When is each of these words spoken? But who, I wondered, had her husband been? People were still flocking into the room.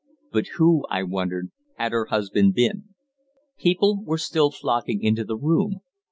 But 0.31 0.47
who, 0.57 0.83
I 0.89 1.03
wondered, 1.03 1.51
had 1.75 1.91
her 1.91 2.05
husband 2.05 2.55
been? 2.55 2.95
People 3.59 4.01
were 4.03 4.17
still 4.17 4.49
flocking 4.49 5.03
into 5.03 5.23
the 5.23 5.37
room. 5.37 5.81